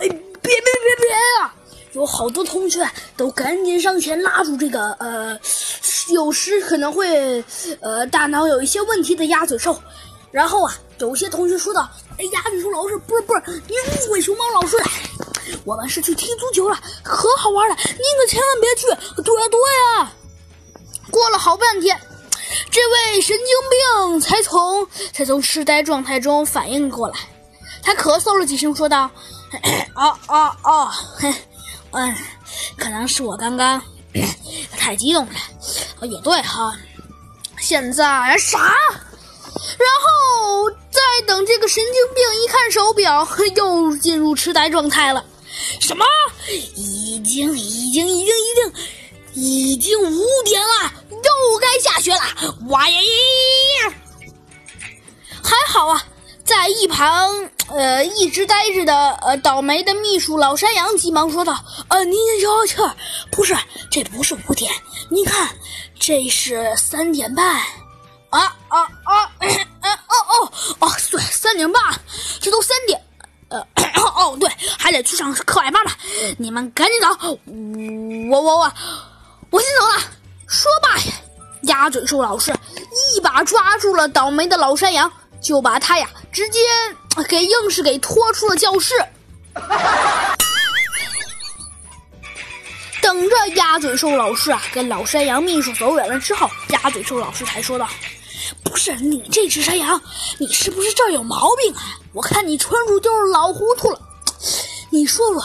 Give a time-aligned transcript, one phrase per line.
[0.00, 1.54] 哎，别别别别呀！
[1.92, 5.38] 有好多同学都赶紧上前拉住这个呃，
[6.10, 7.44] 有时可能会
[7.80, 9.80] 呃大脑有一些问题的鸭嘴兽。
[10.30, 13.74] 然后啊，有些同学说道：“哎，鸭嘴兽老师，不是不是，你
[14.06, 14.84] 误会熊猫老师了，
[15.64, 18.86] 我们是去踢足球了，可好玩了，您可千万别去。”
[19.22, 19.60] 对呀对
[19.98, 20.12] 呀。
[21.10, 22.00] 过了好半天，
[22.70, 23.46] 这位神经
[24.08, 27.16] 病才从才从痴呆状态中反应过来，
[27.82, 29.10] 他咳嗽了几声，说道
[29.94, 31.32] ：“哦 哦哦，嘿。”
[31.92, 32.16] 嗯，
[32.76, 33.82] 可能是我刚刚
[34.78, 35.32] 太激动了。
[36.00, 36.72] 哦，也对哈。
[37.58, 38.58] 现在啥？
[38.60, 45.24] 然后再等这个神经病一看手表，又进入痴呆状态了。
[45.80, 46.04] 什么？
[46.76, 48.72] 已经已经已经已经
[49.34, 52.20] 已经五点了，又该下学了。
[52.68, 53.94] 哇呀呀呀！
[55.42, 56.04] 还好啊。
[56.80, 57.30] 一旁，
[57.68, 61.54] 呃，一直呆着的，呃，倒霉的秘书老山羊急忙说道
[61.88, 62.96] ：“呃，您消消气儿，
[63.30, 63.54] 不是，
[63.90, 64.72] 这不是五点，
[65.10, 65.50] 您看，
[65.98, 67.60] 这是三点半。
[68.30, 69.24] 啊啊啊！
[69.82, 71.82] 哦哦哦，对，三点半，
[72.40, 72.98] 这都三点，
[73.50, 73.58] 呃，
[74.16, 75.90] 哦对，还得去上课外班呢。
[76.38, 77.08] 你们赶紧走，
[78.30, 78.72] 我我我，
[79.50, 80.02] 我先走了。”
[80.48, 80.98] 说罢，
[81.64, 82.54] 鸭嘴兽老师
[83.14, 85.12] 一把抓住了倒霉的老山羊。
[85.42, 86.58] 就把他呀，直接
[87.28, 88.94] 给硬是给拖出了教室。
[93.02, 97.88] 等着鸭嘴兽老师啊，跟老山羊秘书走远了之后，鸭嘴兽老师才说道
[98.62, 100.00] ：“不是你这只山羊，
[100.38, 101.98] 你是不是这儿有毛病啊？
[102.12, 104.00] 我看你纯属就是老糊涂了。
[104.90, 105.42] 你说说，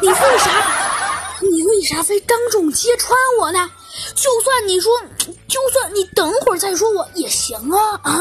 [0.00, 3.70] 你为啥，你为啥非当众揭穿我呢？
[4.14, 4.92] 就算你说，
[5.48, 8.20] 就算你等会儿再说我也行啊啊！”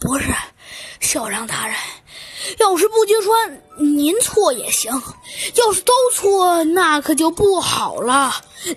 [0.00, 0.26] 不是，
[1.14, 1.76] 校长大人，
[2.58, 5.00] 要是不揭穿，您错也行；
[5.54, 8.34] 要是都错，那可就不好了。
[8.64, 8.74] 你，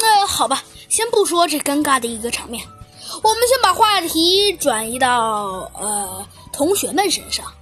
[0.00, 2.66] 那好吧，先不说这尴尬的一个场面，
[3.22, 7.46] 我们先把话题转移到呃同学们身上。